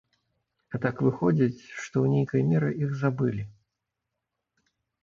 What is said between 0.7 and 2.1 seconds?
А так выходзіць, што ў